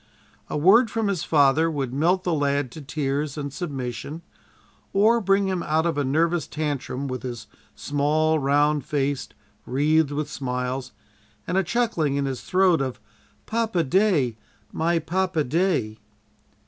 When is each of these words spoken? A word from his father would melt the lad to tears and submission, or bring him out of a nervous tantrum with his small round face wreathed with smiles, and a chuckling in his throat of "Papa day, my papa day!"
A 0.49 0.57
word 0.57 0.89
from 0.89 1.09
his 1.09 1.23
father 1.23 1.69
would 1.69 1.93
melt 1.93 2.23
the 2.23 2.33
lad 2.33 2.71
to 2.71 2.81
tears 2.81 3.37
and 3.37 3.53
submission, 3.53 4.23
or 4.93 5.21
bring 5.21 5.47
him 5.47 5.61
out 5.61 5.85
of 5.85 5.95
a 5.95 6.03
nervous 6.03 6.47
tantrum 6.47 7.07
with 7.07 7.21
his 7.21 7.45
small 7.75 8.39
round 8.39 8.83
face 8.83 9.29
wreathed 9.63 10.09
with 10.09 10.27
smiles, 10.27 10.91
and 11.45 11.55
a 11.55 11.61
chuckling 11.61 12.15
in 12.15 12.25
his 12.25 12.41
throat 12.41 12.81
of 12.81 12.99
"Papa 13.45 13.83
day, 13.83 14.37
my 14.73 14.97
papa 14.97 15.43
day!" 15.43 15.99